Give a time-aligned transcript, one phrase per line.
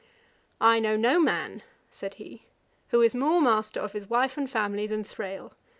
[0.61, 2.47] ]'I know no man, (said he,)
[2.87, 5.53] who is more master of his wife and family than Thrale.